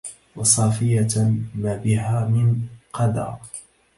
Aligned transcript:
وصافية 0.35 1.33
ما 1.55 1.75
بها 1.75 2.25
من 2.27 2.61
قذى 2.93 3.37